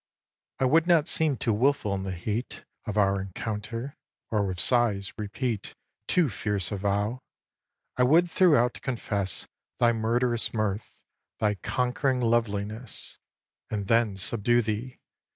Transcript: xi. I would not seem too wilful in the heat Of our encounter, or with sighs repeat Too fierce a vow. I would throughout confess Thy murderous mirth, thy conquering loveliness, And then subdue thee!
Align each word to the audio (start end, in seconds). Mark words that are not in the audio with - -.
xi. 0.01 0.57
I 0.61 0.65
would 0.65 0.87
not 0.87 1.07
seem 1.07 1.37
too 1.37 1.53
wilful 1.53 1.93
in 1.93 2.01
the 2.01 2.11
heat 2.15 2.65
Of 2.87 2.97
our 2.97 3.21
encounter, 3.21 3.97
or 4.31 4.43
with 4.47 4.59
sighs 4.59 5.13
repeat 5.15 5.75
Too 6.07 6.27
fierce 6.27 6.71
a 6.71 6.77
vow. 6.77 7.21
I 7.97 8.01
would 8.01 8.31
throughout 8.31 8.81
confess 8.81 9.47
Thy 9.77 9.93
murderous 9.93 10.55
mirth, 10.55 11.03
thy 11.37 11.53
conquering 11.53 12.19
loveliness, 12.19 13.19
And 13.69 13.85
then 13.87 14.17
subdue 14.17 14.63
thee! 14.63 14.97